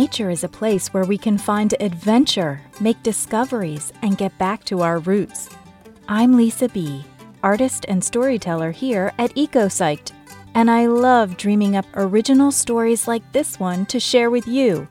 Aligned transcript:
nature 0.00 0.28
is 0.28 0.44
a 0.44 0.56
place 0.60 0.92
where 0.92 1.06
we 1.06 1.16
can 1.16 1.38
find 1.38 1.74
adventure, 1.80 2.60
make 2.80 3.02
discoveries, 3.02 3.94
and 4.02 4.18
get 4.18 4.36
back 4.36 4.62
to 4.62 4.82
our 4.82 4.98
roots. 4.98 5.48
I'm 6.06 6.36
Lisa 6.36 6.68
B., 6.68 7.02
artist 7.42 7.86
and 7.88 8.04
storyteller 8.04 8.72
here 8.72 9.14
at 9.16 9.34
EcoPsyched, 9.36 10.12
and 10.54 10.70
I 10.70 10.84
love 10.84 11.38
dreaming 11.38 11.76
up 11.76 11.86
original 11.94 12.52
stories 12.52 13.08
like 13.08 13.32
this 13.32 13.58
one 13.58 13.86
to 13.86 13.98
share 13.98 14.28
with 14.28 14.46
you. 14.46 14.86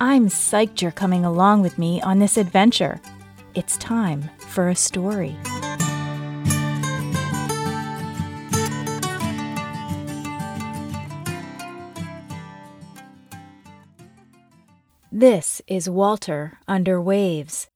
I'm 0.00 0.28
psyched 0.28 0.80
you're 0.80 0.92
coming 0.92 1.26
along 1.26 1.60
with 1.60 1.76
me 1.76 2.00
on 2.00 2.18
this 2.18 2.38
adventure. 2.38 3.02
It's 3.54 3.76
time 3.76 4.30
for 4.38 4.70
a 4.70 4.74
story. 4.74 5.36
This 15.10 15.62
is 15.66 15.88
Walter 15.88 16.58
Under 16.68 17.00
Waves. 17.00 17.68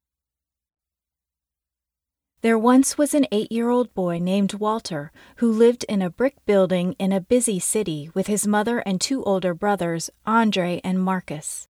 There 2.43 2.59
once 2.59 2.99
was 2.99 3.15
an 3.15 3.27
eight 3.33 3.51
year 3.51 3.71
old 3.71 3.95
boy 3.95 4.19
named 4.19 4.53
Walter 4.53 5.11
who 5.37 5.51
lived 5.51 5.87
in 5.89 6.03
a 6.03 6.11
brick 6.11 6.35
building 6.45 6.95
in 6.99 7.11
a 7.11 7.23
busy 7.23 7.59
city 7.59 8.11
with 8.13 8.27
his 8.27 8.47
mother 8.47 8.81
and 8.81 9.01
two 9.01 9.25
older 9.25 9.55
brothers, 9.55 10.11
Andre 10.27 10.83
and 10.85 11.03
Marcus. 11.03 11.69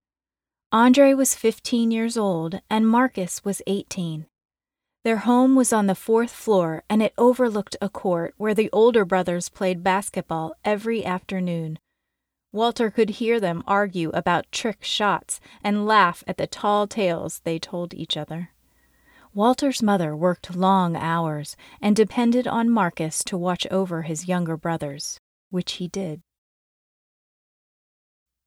Andre 0.73 1.15
was 1.15 1.37
15 1.37 1.93
years 1.93 2.17
old 2.17 2.61
and 2.69 2.89
Marcus 2.89 3.45
was 3.45 3.63
18. 3.69 4.27
Their 5.05 5.19
home 5.19 5.55
was 5.55 5.73
on 5.73 5.87
the 5.87 5.95
fourth 5.95 6.33
floor 6.33 6.83
and 6.91 7.01
it 7.01 7.15
overlooked 7.17 7.77
a 7.81 7.89
court 7.89 8.35
where 8.37 8.55
the 8.55 8.71
older 8.73 9.05
brothers 9.05 9.49
played 9.49 9.85
basketball 9.85 10.55
every 10.65 11.05
afternoon. 11.05 11.79
Walter 12.53 12.91
could 12.91 13.11
hear 13.11 13.41
them 13.41 13.65
argue 13.67 14.11
about 14.11 14.53
trick 14.53 14.85
shots 14.85 15.41
and 15.65 15.87
laugh 15.87 16.23
at 16.27 16.37
the 16.37 16.47
tall 16.47 16.87
tales 16.87 17.41
they 17.45 17.59
told 17.59 17.95
each 17.95 18.17
other. 18.17 18.51
Walter's 19.35 19.83
mother 19.83 20.15
worked 20.15 20.55
long 20.55 20.95
hours 20.95 21.57
and 21.81 21.97
depended 21.97 22.47
on 22.47 22.69
Marcus 22.69 23.25
to 23.25 23.39
watch 23.39 23.67
over 23.71 24.03
his 24.03 24.29
younger 24.29 24.59
brothers, 24.59 25.19
which 25.49 25.73
he 25.75 25.89
did. 25.89 26.21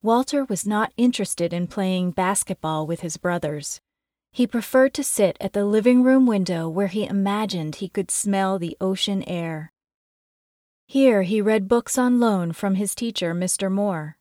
Walter 0.03 0.45
was 0.45 0.67
not 0.67 0.94
interested 0.97 1.52
in 1.52 1.66
playing 1.66 2.12
basketball 2.12 2.86
with 2.86 3.00
his 3.00 3.17
brothers. 3.17 3.81
He 4.31 4.45
preferred 4.45 4.94
to 4.94 5.03
sit 5.03 5.36
at 5.42 5.53
the 5.53 5.66
living 5.66 6.03
room 6.03 6.28
window 6.28 6.69
where 6.69 6.88
he 6.88 7.06
imagined 7.06 7.78
he 7.78 7.90
could 7.90 8.12
smell 8.12 8.59
the 8.59 8.78
ocean 8.80 9.23
air. 9.23 9.72
Here 10.88 11.23
he 11.23 11.41
read 11.41 11.67
books 11.67 11.97
on 11.97 12.19
loan 12.19 12.52
from 12.52 12.75
his 12.75 12.94
teacher, 12.94 13.33
Mr. 13.33 13.72
Moore. 13.72 14.17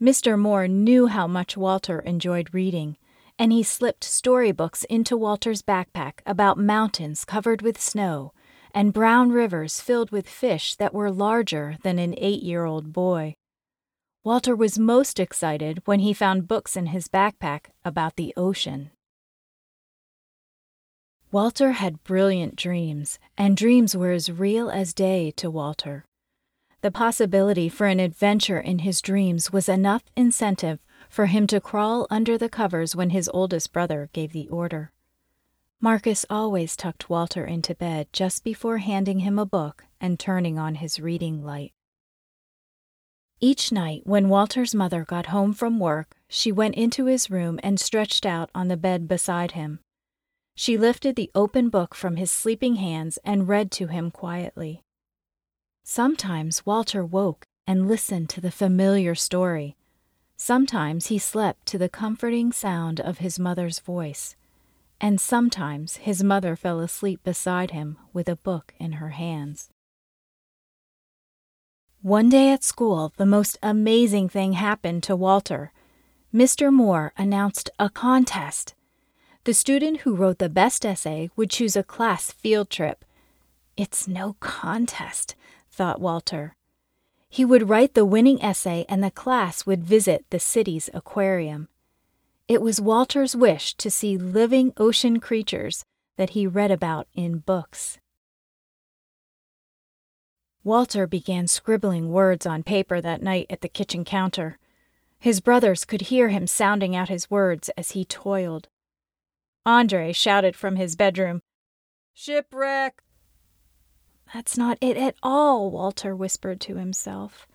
Mr. 0.00 0.38
Moore 0.38 0.68
knew 0.68 1.08
how 1.08 1.26
much 1.26 1.56
Walter 1.56 1.98
enjoyed 2.00 2.54
reading, 2.54 2.96
and 3.38 3.52
he 3.52 3.62
slipped 3.62 4.04
storybooks 4.04 4.84
into 4.84 5.16
Walter's 5.16 5.62
backpack 5.62 6.20
about 6.24 6.56
mountains 6.56 7.24
covered 7.24 7.62
with 7.62 7.80
snow 7.80 8.32
and 8.74 8.92
brown 8.92 9.30
rivers 9.30 9.80
filled 9.80 10.10
with 10.10 10.28
fish 10.28 10.74
that 10.76 10.94
were 10.94 11.10
larger 11.10 11.76
than 11.82 11.98
an 11.98 12.14
eight 12.18 12.42
year 12.42 12.64
old 12.64 12.92
boy. 12.92 13.34
Walter 14.24 14.54
was 14.54 14.78
most 14.78 15.18
excited 15.18 15.82
when 15.84 16.00
he 16.00 16.12
found 16.12 16.48
books 16.48 16.76
in 16.76 16.86
his 16.86 17.08
backpack 17.08 17.66
about 17.84 18.16
the 18.16 18.32
ocean. 18.36 18.90
Walter 21.30 21.72
had 21.72 22.02
brilliant 22.04 22.56
dreams, 22.56 23.18
and 23.36 23.54
dreams 23.54 23.94
were 23.94 24.12
as 24.12 24.32
real 24.32 24.70
as 24.70 24.94
day 24.94 25.30
to 25.32 25.50
Walter. 25.50 26.06
The 26.80 26.90
possibility 26.90 27.68
for 27.68 27.86
an 27.86 28.00
adventure 28.00 28.60
in 28.60 28.78
his 28.78 29.02
dreams 29.02 29.52
was 29.52 29.68
enough 29.68 30.04
incentive 30.16 30.78
for 31.10 31.26
him 31.26 31.46
to 31.48 31.60
crawl 31.60 32.06
under 32.08 32.38
the 32.38 32.48
covers 32.48 32.96
when 32.96 33.10
his 33.10 33.28
oldest 33.34 33.74
brother 33.74 34.08
gave 34.14 34.32
the 34.32 34.48
order. 34.48 34.90
Marcus 35.82 36.24
always 36.30 36.74
tucked 36.76 37.10
Walter 37.10 37.44
into 37.44 37.74
bed 37.74 38.06
just 38.10 38.42
before 38.42 38.78
handing 38.78 39.18
him 39.18 39.38
a 39.38 39.44
book 39.44 39.84
and 40.00 40.18
turning 40.18 40.58
on 40.58 40.76
his 40.76 40.98
reading 40.98 41.44
light. 41.44 41.72
Each 43.38 43.70
night, 43.70 44.02
when 44.04 44.30
Walter's 44.30 44.74
mother 44.74 45.04
got 45.04 45.26
home 45.26 45.52
from 45.52 45.78
work, 45.78 46.16
she 46.26 46.50
went 46.50 46.74
into 46.74 47.04
his 47.04 47.30
room 47.30 47.60
and 47.62 47.78
stretched 47.78 48.24
out 48.24 48.50
on 48.54 48.68
the 48.68 48.78
bed 48.78 49.06
beside 49.06 49.52
him. 49.52 49.80
She 50.60 50.76
lifted 50.76 51.14
the 51.14 51.30
open 51.36 51.68
book 51.68 51.94
from 51.94 52.16
his 52.16 52.32
sleeping 52.32 52.74
hands 52.74 53.16
and 53.24 53.46
read 53.46 53.70
to 53.70 53.86
him 53.86 54.10
quietly. 54.10 54.82
Sometimes 55.84 56.66
Walter 56.66 57.04
woke 57.04 57.44
and 57.64 57.86
listened 57.86 58.28
to 58.30 58.40
the 58.40 58.50
familiar 58.50 59.14
story. 59.14 59.76
Sometimes 60.36 61.06
he 61.06 61.16
slept 61.16 61.64
to 61.66 61.78
the 61.78 61.88
comforting 61.88 62.50
sound 62.50 62.98
of 62.98 63.18
his 63.18 63.38
mother's 63.38 63.78
voice. 63.78 64.34
And 65.00 65.20
sometimes 65.20 65.98
his 65.98 66.24
mother 66.24 66.56
fell 66.56 66.80
asleep 66.80 67.22
beside 67.22 67.70
him 67.70 67.96
with 68.12 68.28
a 68.28 68.34
book 68.34 68.74
in 68.80 68.94
her 68.94 69.10
hands. 69.10 69.70
One 72.02 72.28
day 72.28 72.50
at 72.50 72.64
school, 72.64 73.12
the 73.16 73.26
most 73.26 73.58
amazing 73.62 74.28
thing 74.28 74.54
happened 74.54 75.04
to 75.04 75.14
Walter. 75.14 75.70
Mr. 76.34 76.72
Moore 76.72 77.12
announced 77.16 77.70
a 77.78 77.88
contest. 77.88 78.74
The 79.48 79.54
student 79.54 80.00
who 80.00 80.14
wrote 80.14 80.40
the 80.40 80.50
best 80.50 80.84
essay 80.84 81.30
would 81.34 81.48
choose 81.48 81.74
a 81.74 81.82
class 81.82 82.30
field 82.30 82.68
trip. 82.68 83.02
It's 83.78 84.06
no 84.06 84.36
contest, 84.40 85.36
thought 85.70 86.02
Walter. 86.02 86.54
He 87.30 87.46
would 87.46 87.70
write 87.70 87.94
the 87.94 88.04
winning 88.04 88.42
essay 88.42 88.84
and 88.90 89.02
the 89.02 89.10
class 89.10 89.64
would 89.64 89.82
visit 89.82 90.26
the 90.28 90.38
city's 90.38 90.90
aquarium. 90.92 91.68
It 92.46 92.60
was 92.60 92.78
Walter's 92.78 93.34
wish 93.34 93.72
to 93.76 93.90
see 93.90 94.18
living 94.18 94.74
ocean 94.76 95.18
creatures 95.18 95.82
that 96.18 96.36
he 96.36 96.46
read 96.46 96.70
about 96.70 97.08
in 97.14 97.38
books. 97.38 97.98
Walter 100.62 101.06
began 101.06 101.46
scribbling 101.46 102.10
words 102.10 102.44
on 102.44 102.62
paper 102.62 103.00
that 103.00 103.22
night 103.22 103.46
at 103.48 103.62
the 103.62 103.68
kitchen 103.70 104.04
counter. 104.04 104.58
His 105.18 105.40
brothers 105.40 105.86
could 105.86 106.02
hear 106.12 106.28
him 106.28 106.46
sounding 106.46 106.94
out 106.94 107.08
his 107.08 107.30
words 107.30 107.70
as 107.78 107.92
he 107.92 108.04
toiled. 108.04 108.68
Andre 109.68 110.14
shouted 110.14 110.56
from 110.56 110.76
his 110.76 110.96
bedroom, 110.96 111.42
Shipwreck! 112.14 113.02
That's 114.32 114.56
not 114.56 114.78
it 114.80 114.96
at 114.96 115.14
all, 115.22 115.70
Walter 115.70 116.16
whispered 116.16 116.58
to 116.62 116.76
himself. 116.76 117.46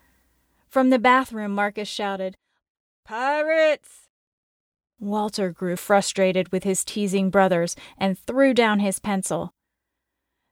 From 0.70 0.92
the 0.92 1.00
bathroom, 1.00 1.56
Marcus 1.56 1.88
shouted, 1.90 2.38
Pirates! 3.04 4.10
Walter 5.00 5.50
grew 5.50 5.76
frustrated 5.76 6.52
with 6.52 6.64
his 6.64 6.84
teasing 6.84 7.32
brothers 7.32 7.76
and 7.98 8.20
threw 8.20 8.54
down 8.54 8.80
his 8.80 9.00
pencil. 9.00 9.56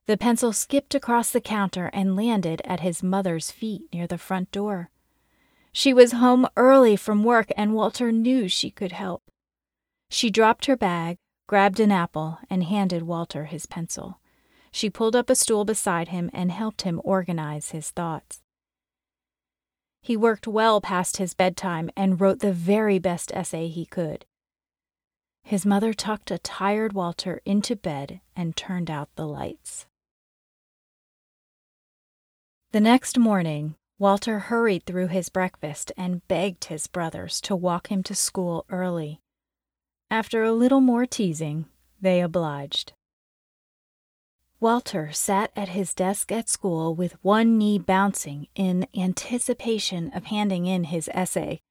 The 0.08 0.18
pencil 0.18 0.54
skipped 0.54 0.96
across 0.96 1.30
the 1.30 1.40
counter 1.40 1.92
and 1.94 2.16
landed 2.16 2.64
at 2.66 2.80
his 2.80 3.04
mother's 3.04 3.52
feet 3.52 3.84
near 3.94 4.08
the 4.08 4.18
front 4.18 4.52
door. 4.52 4.90
She 5.72 5.94
was 5.94 6.14
home 6.14 6.48
early 6.58 6.96
from 6.96 7.24
work, 7.24 7.52
and 7.56 7.76
Walter 7.76 8.12
knew 8.12 8.48
she 8.48 8.72
could 8.72 8.94
help. 8.94 9.22
She 10.10 10.32
dropped 10.32 10.66
her 10.66 10.76
bag, 10.76 11.20
grabbed 11.51 11.81
an 11.81 11.91
apple, 11.91 12.39
and 12.50 12.63
handed 12.63 13.03
Walter 13.03 13.44
his 13.44 13.66
pencil. 13.66 14.22
She 14.72 14.89
pulled 14.89 15.17
up 15.17 15.29
a 15.29 15.35
stool 15.35 15.66
beside 15.66 16.07
him 16.07 16.29
and 16.31 16.50
helped 16.50 16.84
him 16.84 17.01
organize 17.03 17.72
his 17.72 17.89
thoughts. 17.89 18.39
He 20.01 20.16
worked 20.16 20.47
well 20.47 20.79
past 20.79 21.17
his 21.17 21.34
bedtime 21.34 21.89
and 21.94 22.22
wrote 22.22 22.39
the 22.39 22.53
very 22.53 23.00
best 23.00 23.34
essay 23.34 23.67
he 23.67 23.85
could. 23.85 24.23
His 25.44 25.66
mother 25.66 25.91
tucked 25.91 26.31
a 26.31 26.38
tired 26.38 26.94
Walter 26.94 27.41
into 27.44 27.75
bed 27.75 28.21
and 28.33 28.56
turned 28.56 28.89
out 28.89 29.09
the 29.18 29.27
lights. 29.27 29.88
The 32.71 32.80
next 32.80 33.18
morning, 33.18 33.75
Walter 34.00 34.39
hurried 34.39 34.86
through 34.86 35.07
his 35.07 35.27
breakfast 35.27 35.92
and 35.97 36.25
begged 36.30 36.63
his 36.71 36.88
brothers 36.88 37.42
to 37.42 37.57
walk 37.57 37.92
him 37.92 38.04
to 38.04 38.15
school 38.15 38.65
early. 38.69 39.19
After 40.12 40.44
a 40.44 40.52
little 40.52 40.81
more 40.81 41.06
teasing, 41.06 41.68
they 42.02 42.19
obliged. 42.19 42.92
Walter 44.60 45.13
sat 45.13 45.52
at 45.56 45.69
his 45.69 45.94
desk 45.94 46.34
at 46.34 46.50
school 46.50 46.94
with 46.94 47.16
one 47.24 47.58
knee 47.58 47.80
bouncing 47.80 48.48
in 48.54 48.88
anticipation 48.94 50.12
of 50.13 50.25
handing 50.25 50.66
in 50.66 50.84
his 50.84 51.10
essay. 51.13 51.62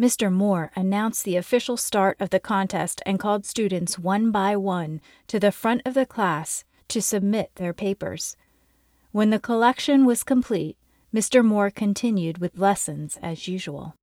Mr. 0.00 0.32
Moore 0.32 0.72
announced 0.74 1.24
the 1.24 1.36
official 1.36 1.76
start 1.76 2.16
of 2.18 2.30
the 2.30 2.40
contest 2.40 3.02
and 3.04 3.20
called 3.20 3.44
students 3.44 3.98
one 3.98 4.30
by 4.30 4.56
one 4.56 5.02
to 5.26 5.38
the 5.38 5.52
front 5.52 5.82
of 5.84 5.92
the 5.92 6.06
class 6.06 6.64
to 6.88 7.02
submit 7.02 7.50
their 7.56 7.74
papers. 7.74 8.38
When 9.12 9.28
the 9.28 9.38
collection 9.38 10.06
was 10.06 10.24
complete, 10.24 10.78
Mr. 11.14 11.44
Moore 11.44 11.70
continued 11.70 12.38
with 12.38 12.58
lessons 12.58 13.18
as 13.20 13.48
usual. 13.48 13.96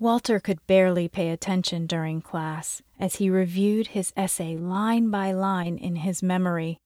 Walter 0.00 0.38
could 0.38 0.64
barely 0.68 1.08
pay 1.08 1.30
attention 1.30 1.86
during 1.86 2.20
class 2.20 2.82
as 3.00 3.16
he 3.16 3.28
reviewed 3.28 3.88
his 3.88 4.12
essay 4.16 4.56
line 4.56 5.10
by 5.10 5.32
line 5.32 5.76
in 5.76 5.96
his 5.96 6.22
memory. 6.22 6.78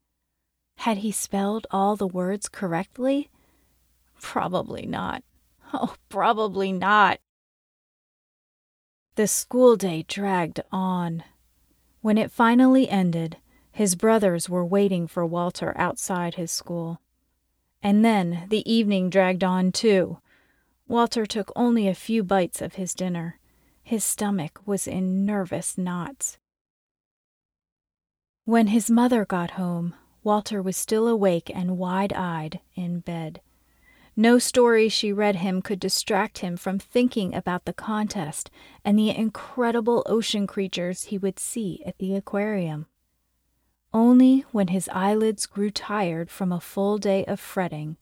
Had 0.78 0.98
he 0.98 1.12
spelled 1.12 1.66
all 1.70 1.94
the 1.94 2.06
words 2.06 2.48
correctly? 2.48 3.30
Probably 4.20 4.86
not. 4.86 5.22
Oh, 5.74 5.94
probably 6.08 6.72
not. 6.72 7.18
The 9.16 9.26
school 9.26 9.76
day 9.76 10.04
dragged 10.08 10.60
on. 10.72 11.22
When 12.00 12.16
it 12.16 12.30
finally 12.30 12.88
ended, 12.88 13.36
his 13.70 13.94
brothers 13.94 14.48
were 14.48 14.64
waiting 14.64 15.06
for 15.06 15.26
Walter 15.26 15.74
outside 15.76 16.36
his 16.36 16.50
school. 16.50 17.00
And 17.82 18.04
then 18.04 18.46
the 18.48 18.70
evening 18.70 19.10
dragged 19.10 19.44
on 19.44 19.70
too. 19.70 20.18
Walter 20.92 21.24
took 21.24 21.50
only 21.56 21.88
a 21.88 21.94
few 21.94 22.22
bites 22.22 22.60
of 22.60 22.74
his 22.74 22.92
dinner. 22.92 23.38
His 23.82 24.04
stomach 24.04 24.60
was 24.66 24.86
in 24.86 25.24
nervous 25.24 25.78
knots. 25.78 26.36
When 28.44 28.66
his 28.66 28.90
mother 28.90 29.24
got 29.24 29.52
home, 29.52 29.94
Walter 30.22 30.60
was 30.60 30.76
still 30.76 31.08
awake 31.08 31.50
and 31.54 31.78
wide 31.78 32.12
eyed 32.12 32.60
in 32.74 33.00
bed. 33.00 33.40
No 34.16 34.38
story 34.38 34.90
she 34.90 35.14
read 35.14 35.36
him 35.36 35.62
could 35.62 35.80
distract 35.80 36.40
him 36.40 36.58
from 36.58 36.78
thinking 36.78 37.34
about 37.34 37.64
the 37.64 37.72
contest 37.72 38.50
and 38.84 38.98
the 38.98 39.16
incredible 39.16 40.02
ocean 40.04 40.46
creatures 40.46 41.04
he 41.04 41.16
would 41.16 41.38
see 41.38 41.82
at 41.86 41.96
the 41.96 42.14
aquarium. 42.14 42.84
Only 43.94 44.40
when 44.52 44.68
his 44.68 44.90
eyelids 44.92 45.46
grew 45.46 45.70
tired 45.70 46.28
from 46.28 46.52
a 46.52 46.60
full 46.60 46.98
day 46.98 47.24
of 47.24 47.40
fretting 47.40 47.96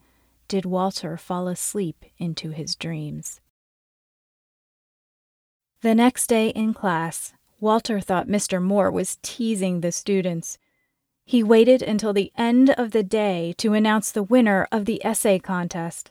did 0.50 0.66
Walter 0.66 1.16
fall 1.16 1.46
asleep 1.46 2.04
into 2.18 2.50
his 2.50 2.74
dreams. 2.74 3.40
The 5.80 5.94
next 5.94 6.26
day 6.26 6.48
in 6.48 6.74
class, 6.74 7.32
Walter 7.60 8.00
thought 8.00 8.26
Mr. 8.26 8.60
Moore 8.60 8.90
was 8.90 9.18
teasing 9.22 9.80
the 9.80 9.92
students. 9.92 10.58
He 11.24 11.44
waited 11.44 11.82
until 11.82 12.12
the 12.12 12.32
end 12.36 12.70
of 12.70 12.90
the 12.90 13.04
day 13.04 13.54
to 13.58 13.74
announce 13.74 14.10
the 14.10 14.24
winner 14.24 14.66
of 14.72 14.86
the 14.86 15.00
essay 15.06 15.38
contest. 15.38 16.10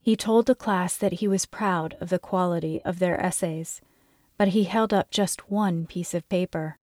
He 0.00 0.16
told 0.16 0.46
the 0.46 0.56
class 0.56 0.96
that 0.96 1.14
he 1.14 1.28
was 1.28 1.46
proud 1.46 1.96
of 2.00 2.08
the 2.08 2.18
quality 2.18 2.82
of 2.84 2.98
their 2.98 3.20
essays, 3.24 3.80
but 4.36 4.48
he 4.48 4.64
held 4.64 4.92
up 4.92 5.12
just 5.12 5.48
one 5.48 5.86
piece 5.86 6.12
of 6.12 6.28
paper. 6.28 6.78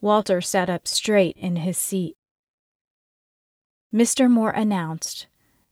Walter 0.00 0.40
sat 0.40 0.68
up 0.68 0.88
straight 0.88 1.36
in 1.36 1.56
his 1.56 1.78
seat. 1.78 2.15
Mr. 3.94 4.30
Moore 4.30 4.50
announced 4.50 5.26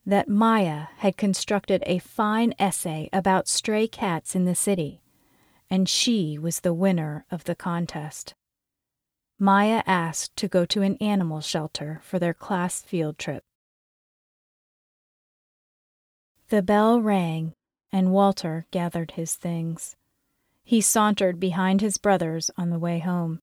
that 0.07 0.29
Maya 0.29 0.87
had 0.99 1.17
constructed 1.17 1.83
a 1.87 1.99
fine 1.99 2.55
essay 2.59 3.09
about 3.13 3.49
stray 3.49 3.87
cats 3.87 4.35
in 4.35 4.45
the 4.45 4.55
city, 4.55 5.01
and 5.71 5.89
she 5.89 6.39
was 6.39 6.61
the 6.61 6.75
winner 6.75 7.27
of 7.31 7.45
the 7.45 7.55
contest. 7.55 8.35
Maya 9.39 9.83
asked 9.87 10.37
to 10.37 10.49
go 10.49 10.65
to 10.67 10.83
an 10.83 10.97
animal 10.97 11.41
shelter 11.41 12.01
for 12.03 12.19
their 12.19 12.35
class 12.35 12.83
field 12.83 13.19
trip. 13.19 13.43
The 16.49 16.63
bell 16.63 17.01
rang, 17.01 17.55
and 17.91 18.13
Walter 18.13 18.67
gathered 18.71 19.13
his 19.13 19.35
things. 19.35 19.97
He 20.63 20.81
sauntered 20.81 21.41
behind 21.41 21.81
his 21.81 21.99
brothers 21.99 22.51
on 22.57 22.71
the 22.71 22.79
way 22.79 23.01
home. 23.01 23.41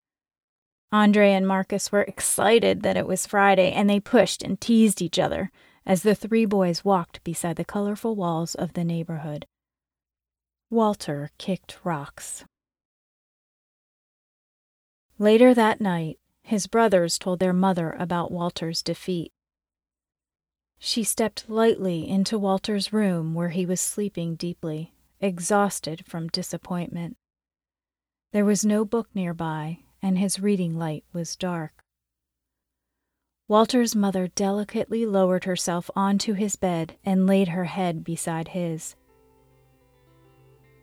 Andre 0.92 1.32
and 1.32 1.46
Marcus 1.46 1.92
were 1.92 2.02
excited 2.02 2.82
that 2.82 2.96
it 2.96 3.06
was 3.06 3.26
Friday, 3.26 3.70
and 3.72 3.88
they 3.88 4.00
pushed 4.00 4.42
and 4.42 4.60
teased 4.60 5.00
each 5.00 5.18
other 5.18 5.52
as 5.86 6.02
the 6.02 6.14
three 6.14 6.44
boys 6.44 6.84
walked 6.84 7.22
beside 7.22 7.56
the 7.56 7.64
colorful 7.64 8.16
walls 8.16 8.54
of 8.54 8.72
the 8.72 8.84
neighborhood. 8.84 9.46
Walter 10.68 11.30
kicked 11.38 11.78
rocks. 11.84 12.44
Later 15.18 15.54
that 15.54 15.80
night, 15.80 16.18
his 16.42 16.66
brothers 16.66 17.18
told 17.18 17.38
their 17.38 17.52
mother 17.52 17.94
about 17.98 18.32
Walter's 18.32 18.82
defeat. 18.82 19.32
She 20.78 21.04
stepped 21.04 21.48
lightly 21.48 22.08
into 22.08 22.38
Walter's 22.38 22.92
room 22.92 23.34
where 23.34 23.50
he 23.50 23.66
was 23.66 23.80
sleeping 23.80 24.34
deeply, 24.34 24.94
exhausted 25.20 26.04
from 26.06 26.28
disappointment. 26.28 27.16
There 28.32 28.44
was 28.44 28.64
no 28.64 28.84
book 28.84 29.08
nearby, 29.14 29.80
and 30.02 30.18
his 30.18 30.40
reading 30.40 30.78
light 30.78 31.04
was 31.12 31.36
dark. 31.36 31.84
Walter's 33.48 33.96
mother 33.96 34.28
delicately 34.28 35.04
lowered 35.04 35.44
herself 35.44 35.90
onto 35.96 36.34
his 36.34 36.54
bed 36.54 36.96
and 37.04 37.26
laid 37.26 37.48
her 37.48 37.64
head 37.64 38.04
beside 38.04 38.48
his. 38.48 38.94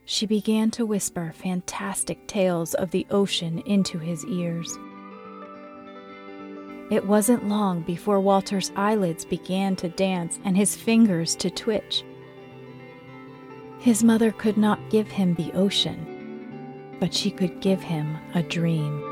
She 0.04 0.26
began 0.26 0.72
to 0.72 0.86
whisper 0.86 1.32
fantastic 1.34 2.28
tales 2.28 2.74
of 2.74 2.92
the 2.92 3.08
ocean 3.10 3.60
into 3.66 4.00
his 4.00 4.26
ears. 4.26 4.78
It 6.90 7.06
wasn't 7.06 7.48
long 7.48 7.82
before 7.82 8.20
Walter's 8.20 8.72
eyelids 8.76 9.26
began 9.26 9.76
to 9.78 9.90
dance 9.90 10.40
and 10.44 10.56
his 10.56 10.76
fingers 10.76 11.36
to 11.38 11.50
twitch. 11.50 12.04
His 13.80 14.04
mother 14.04 14.32
could 14.32 14.58
not 14.58 14.90
give 14.90 15.10
him 15.10 15.36
the 15.36 15.52
ocean 15.54 16.17
but 17.00 17.14
she 17.14 17.32
could 17.32 17.60
give 17.62 17.82
him 17.82 18.18
a 18.34 18.44
dream. 18.44 19.04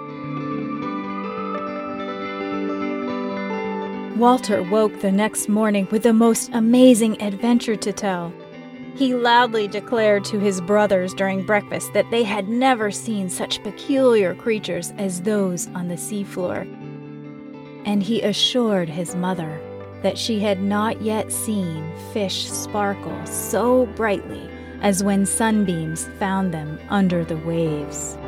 Walter 4.17 4.63
woke 4.63 5.01
the 5.01 5.11
next 5.11 5.49
morning 5.49 5.87
with 5.91 6.03
the 6.03 6.13
most 6.13 6.49
amazing 6.53 7.21
adventure 7.21 7.75
to 7.75 7.91
tell. 7.91 8.33
He 8.95 9.13
loudly 9.13 9.67
declared 9.67 10.23
to 10.25 10.39
his 10.39 10.61
brothers 10.61 11.13
during 11.13 11.45
breakfast 11.45 11.91
that 11.93 12.09
they 12.11 12.23
had 12.23 12.47
never 12.47 12.91
seen 12.91 13.29
such 13.29 13.61
peculiar 13.61 14.33
creatures 14.33 14.93
as 14.97 15.21
those 15.21 15.67
on 15.75 15.89
the 15.89 15.95
seafloor. 15.95 16.61
And 17.85 18.01
he 18.01 18.21
assured 18.21 18.87
his 18.87 19.15
mother 19.15 19.59
that 20.01 20.17
she 20.17 20.39
had 20.39 20.61
not 20.61 21.01
yet 21.01 21.29
seen 21.29 21.83
fish 22.13 22.49
sparkle 22.49 23.25
so 23.25 23.85
brightly 23.97 24.49
as 24.85 25.03
when 25.03 25.25
sunbeams 25.25 26.05
found 26.19 26.53
them 26.53 26.77
under 26.89 27.25
the 27.25 27.37
waves. 27.37 28.19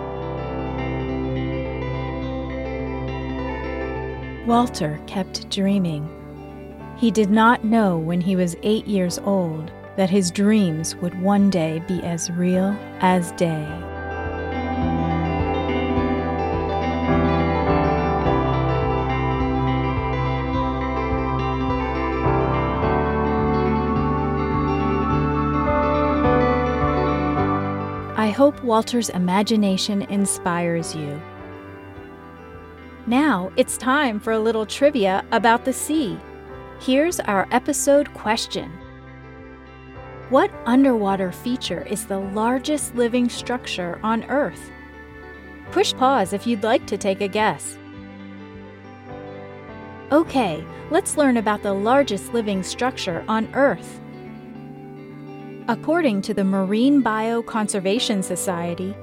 Walter 4.48 5.00
kept 5.06 5.48
dreaming. 5.52 6.10
He 6.98 7.12
did 7.12 7.30
not 7.30 7.64
know 7.64 8.00
when 8.00 8.20
he 8.20 8.36
was 8.36 8.56
eight 8.64 8.88
years 8.88 9.20
old 9.20 9.72
that 9.98 10.10
his 10.10 10.32
dreams 10.32 10.96
would 10.96 11.22
one 11.22 11.52
day 11.52 11.84
be 11.88 12.02
as 12.02 12.32
real 12.32 12.76
as 13.02 13.32
day. 13.34 13.68
Hope 28.38 28.64
Walter's 28.64 29.10
imagination 29.10 30.04
inspires 30.04 30.96
you. 30.96 31.20
Now 33.08 33.52
it's 33.58 33.78
time 33.78 34.20
for 34.20 34.34
a 34.34 34.40
little 34.40 34.64
trivia 34.64 35.26
about 35.32 35.66
the 35.66 35.74
sea. 35.74 36.20
Here's 36.80 37.20
our 37.22 37.48
episode 37.52 38.14
question 38.14 38.72
What 40.30 40.52
underwater 40.66 41.32
feature 41.32 41.82
is 41.82 42.06
the 42.06 42.20
largest 42.20 42.94
living 42.94 43.28
structure 43.28 44.00
on 44.04 44.24
Earth? 44.26 44.70
Push 45.72 45.96
pause 45.96 46.32
if 46.32 46.46
you'd 46.46 46.62
like 46.62 46.86
to 46.86 46.98
take 46.98 47.22
a 47.22 47.28
guess. 47.28 47.80
Okay, 50.12 50.64
let's 50.92 51.18
learn 51.18 51.38
about 51.38 51.64
the 51.64 51.74
largest 51.74 52.34
living 52.34 52.62
structure 52.62 53.26
on 53.28 53.50
Earth. 53.56 54.00
According 55.70 56.22
to 56.22 56.34
the 56.34 56.46
Marine 56.46 57.04
Bioconservation 57.04 58.24
Society, 58.24 58.96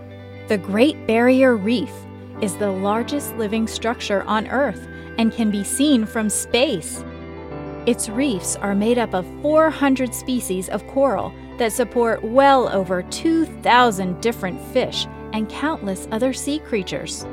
the 0.48 0.56
Great 0.56 1.06
Barrier 1.06 1.56
Reef 1.56 1.92
is 2.40 2.56
the 2.56 2.70
largest 2.70 3.36
living 3.36 3.66
structure 3.66 4.22
on 4.22 4.48
Earth 4.48 4.88
and 5.18 5.30
can 5.30 5.50
be 5.50 5.62
seen 5.62 6.06
from 6.06 6.30
space. 6.30 7.04
Its 7.84 8.08
reefs 8.08 8.56
are 8.56 8.74
made 8.74 8.96
up 8.96 9.12
of 9.12 9.26
400 9.42 10.14
species 10.14 10.70
of 10.70 10.86
coral 10.86 11.34
that 11.58 11.70
support 11.70 12.24
well 12.24 12.70
over 12.70 13.02
2,000 13.02 14.22
different 14.22 14.58
fish 14.72 15.06
and 15.34 15.50
countless 15.50 16.08
other 16.12 16.32
sea 16.32 16.60
creatures. 16.60 17.26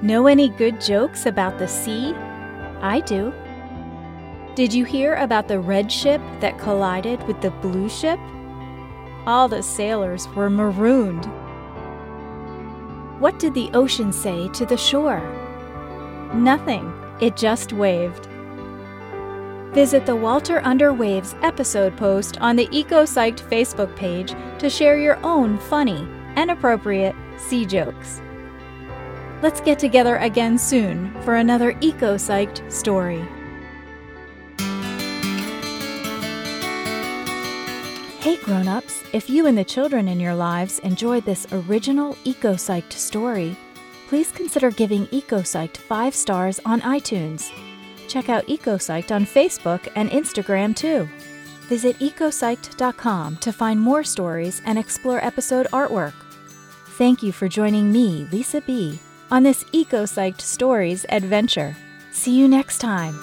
Know 0.00 0.28
any 0.28 0.48
good 0.48 0.80
jokes 0.80 1.26
about 1.26 1.58
the 1.58 1.68
sea? 1.68 2.14
I 2.80 3.00
do. 3.04 3.34
Did 4.54 4.72
you 4.72 4.84
hear 4.84 5.16
about 5.16 5.48
the 5.48 5.58
red 5.58 5.90
ship 5.90 6.20
that 6.38 6.60
collided 6.60 7.20
with 7.26 7.40
the 7.40 7.50
blue 7.50 7.88
ship? 7.88 8.20
All 9.26 9.48
the 9.48 9.64
sailors 9.64 10.28
were 10.28 10.48
marooned. 10.48 11.24
What 13.20 13.40
did 13.40 13.54
the 13.54 13.68
ocean 13.74 14.12
say 14.12 14.48
to 14.50 14.64
the 14.64 14.76
shore? 14.76 15.20
Nothing, 16.34 16.92
it 17.20 17.36
just 17.36 17.72
waved. 17.72 18.28
Visit 19.74 20.06
the 20.06 20.14
Walter 20.14 20.60
Under 20.64 20.92
Waves 20.92 21.34
episode 21.42 21.96
post 21.96 22.38
on 22.40 22.54
the 22.54 22.68
EcoPsyched 22.68 23.40
Facebook 23.50 23.96
page 23.96 24.36
to 24.60 24.70
share 24.70 24.96
your 24.96 25.18
own 25.24 25.58
funny 25.58 26.06
and 26.36 26.52
appropriate 26.52 27.16
sea 27.38 27.66
jokes. 27.66 28.22
Let's 29.42 29.60
get 29.60 29.80
together 29.80 30.18
again 30.18 30.58
soon 30.58 31.12
for 31.22 31.34
another 31.34 31.72
EcoPsyched 31.72 32.70
story. 32.70 33.26
Hey 38.24 38.38
grown-ups, 38.38 39.04
if 39.12 39.28
you 39.28 39.46
and 39.48 39.58
the 39.58 39.64
children 39.64 40.08
in 40.08 40.18
your 40.18 40.34
lives 40.34 40.78
enjoyed 40.78 41.26
this 41.26 41.46
original 41.52 42.14
EcoPsyched 42.24 42.94
story, 42.94 43.54
please 44.08 44.32
consider 44.32 44.70
giving 44.70 45.06
EcoPsyched 45.08 45.76
5 45.76 46.14
stars 46.14 46.58
on 46.64 46.80
iTunes. 46.80 47.52
Check 48.08 48.30
out 48.30 48.46
EcoPsyched 48.46 49.14
on 49.14 49.26
Facebook 49.26 49.92
and 49.94 50.08
Instagram 50.08 50.74
too. 50.74 51.06
Visit 51.68 51.98
ecopsyched.com 51.98 53.36
to 53.36 53.52
find 53.52 53.78
more 53.78 54.02
stories 54.02 54.62
and 54.64 54.78
explore 54.78 55.22
episode 55.22 55.66
artwork. 55.70 56.14
Thank 56.96 57.22
you 57.22 57.30
for 57.30 57.46
joining 57.46 57.92
me, 57.92 58.26
Lisa 58.32 58.62
B., 58.62 59.00
on 59.30 59.42
this 59.42 59.64
EcoPsyched 59.64 60.40
Stories 60.40 61.04
adventure. 61.10 61.76
See 62.10 62.34
you 62.34 62.48
next 62.48 62.78
time. 62.78 63.20